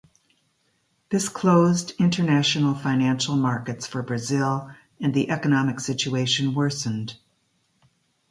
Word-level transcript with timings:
This 1.11 1.29
closed 1.29 1.93
international 1.99 2.73
financial 2.73 3.35
markets 3.35 3.85
for 3.85 4.01
Brazil 4.01 4.71
and 4.99 5.13
the 5.13 5.29
economic 5.29 5.79
situation 5.79 6.55
worsened. 6.55 7.17